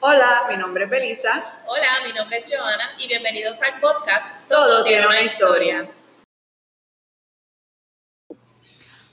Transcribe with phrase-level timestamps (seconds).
[0.00, 1.60] Hola, mi nombre es Belisa.
[1.66, 5.90] Hola, mi nombre es Joana y bienvenidos al podcast Todo tiene una historia.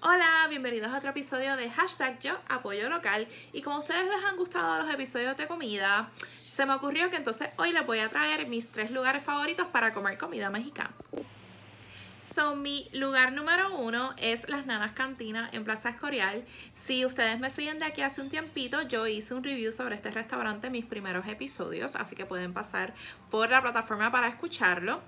[0.00, 3.28] Hola, bienvenidos a otro episodio de Hashtag Yo Apoyo Local.
[3.52, 6.10] Y como a ustedes les han gustado los episodios de comida,
[6.44, 9.94] se me ocurrió que entonces hoy les voy a traer mis tres lugares favoritos para
[9.94, 10.90] comer comida mexicana.
[12.34, 16.44] So, mi lugar número uno es Las Nanas Cantina en Plaza Escorial.
[16.72, 20.10] Si ustedes me siguen de aquí hace un tiempito, yo hice un review sobre este
[20.10, 22.94] restaurante en mis primeros episodios, así que pueden pasar
[23.30, 25.02] por la plataforma para escucharlo.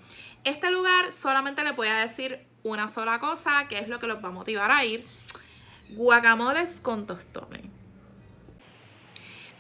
[0.45, 4.23] Este lugar solamente le voy a decir una sola cosa, que es lo que los
[4.23, 5.07] va a motivar a ir.
[5.91, 7.63] Guacamoles con tostones.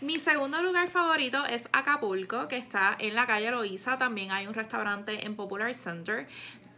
[0.02, 3.96] Mi segundo lugar favorito es Acapulco, que está en la calle Loíza.
[3.96, 6.28] También hay un restaurante en Popular Center.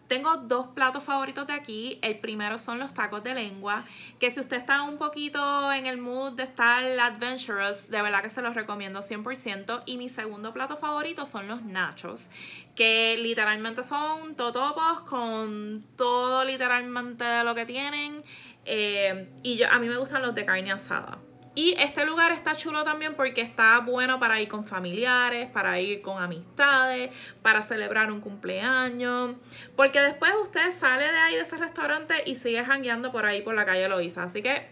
[0.09, 1.99] Tengo dos platos favoritos de aquí.
[2.03, 3.85] El primero son los tacos de lengua,
[4.19, 8.31] que si usted está un poquito en el mood de estar adventurous, de verdad que
[8.31, 9.83] se los recomiendo 100%.
[9.87, 12.31] Y mi segundo plato favorito son los nachos,
[12.75, 18.23] que literalmente son totopos con todo literalmente lo que tienen.
[18.65, 21.19] Eh, y yo, a mí me gustan los de carne asada.
[21.57, 26.03] Y este lugar está chulo también porque está bueno para ir con familiares, para ir
[26.03, 29.37] con amistades, para celebrar un cumpleaños.
[29.75, 33.55] Porque después usted sale de ahí de ese restaurante y sigue jangueando por ahí por
[33.55, 34.25] la calle Loiza.
[34.25, 34.69] Así que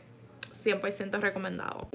[0.63, 1.89] 100% recomendado.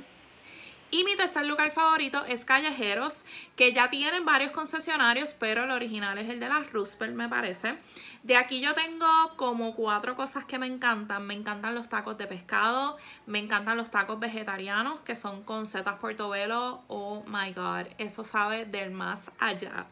[0.91, 3.23] Y mi tercer lugar favorito es Callejeros,
[3.55, 7.77] que ya tienen varios concesionarios, pero el original es el de la Roosevelt, me parece.
[8.23, 11.27] De aquí yo tengo como cuatro cosas que me encantan.
[11.27, 15.99] Me encantan los tacos de pescado, me encantan los tacos vegetarianos, que son con setas
[15.99, 16.83] portobelo.
[16.87, 19.85] Oh my god, eso sabe del más allá.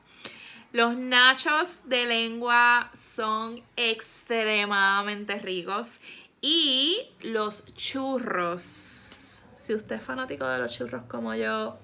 [0.74, 6.00] Los nachos de lengua son extremadamente ricos.
[6.42, 8.97] Y los churros
[9.68, 11.78] si usted es fanático de los churros como yo,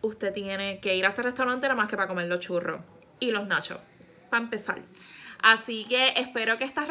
[0.00, 2.80] usted tiene que ir a ese restaurante nada más que para comer los churros
[3.20, 3.78] y los nachos,
[4.30, 4.78] para empezar.
[5.42, 6.88] Así que espero que estas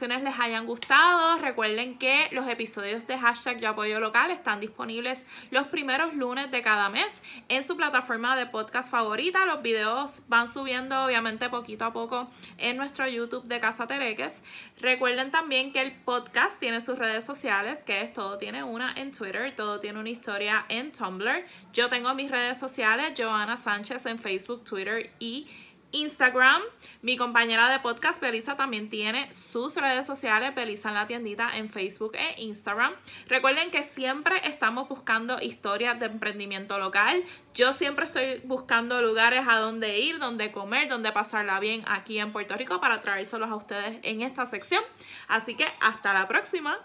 [0.00, 1.38] les hayan gustado.
[1.38, 6.88] Recuerden que los episodios de hashtag Yo Local están disponibles los primeros lunes de cada
[6.88, 9.46] mes en su plataforma de podcast favorita.
[9.46, 14.42] Los videos van subiendo obviamente poquito a poco en nuestro YouTube de Casa Tereques.
[14.80, 19.12] Recuerden también que el podcast tiene sus redes sociales, que es todo tiene una en
[19.12, 21.44] Twitter, todo tiene una historia en Tumblr.
[21.72, 25.46] Yo tengo mis redes sociales, Joana Sánchez en Facebook, Twitter y
[25.94, 26.60] Instagram.
[27.02, 31.70] Mi compañera de podcast, Belisa, también tiene sus redes sociales, Belisa en la tiendita en
[31.70, 32.92] Facebook e Instagram.
[33.28, 37.22] Recuerden que siempre estamos buscando historias de emprendimiento local.
[37.54, 42.32] Yo siempre estoy buscando lugares a donde ir, donde comer, donde pasarla bien aquí en
[42.32, 44.82] Puerto Rico para traérselos a ustedes en esta sección.
[45.28, 46.78] Así que hasta la próxima.